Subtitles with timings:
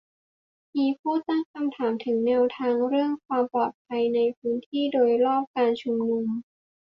[0.77, 6.27] มีผู้ตั้งคำถามถึงแนวทางเรื่องความปลอดภัยในพื้นที่โดยรอบการชุมนุม